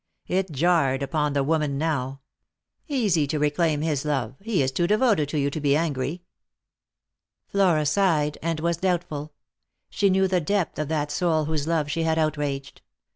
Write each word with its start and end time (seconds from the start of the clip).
It 0.25 0.49
jarred 0.51 1.03
upon 1.03 1.33
the 1.33 1.43
woman 1.43 1.77
now. 1.77 2.21
"Easy 2.87 3.27
to 3.27 3.37
reclaim 3.37 3.81
his 3.81 4.03
love; 4.03 4.33
he 4.41 4.63
is 4.63 4.71
too 4.71 4.87
devoted 4.87 5.29
to 5.29 5.37
you 5.39 5.51
to 5.51 5.59
be 5.61 5.75
angry." 5.75 6.23
Flora 7.45 7.85
sighed, 7.85 8.39
and 8.41 8.59
was 8.61 8.77
doubtful. 8.77 9.31
She 9.91 10.09
knew 10.09 10.27
the 10.27 10.41
depth 10.41 10.79
of 10.79 10.87
that 10.87 11.11
soul 11.11 11.45
whose 11.45 11.67
love 11.67 11.87
she 11.91 12.01
had 12.01 12.17
outraged. 12.17 12.81